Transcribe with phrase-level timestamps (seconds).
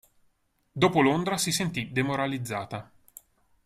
[0.71, 2.89] Dopo Londra si sentì demoralizzata.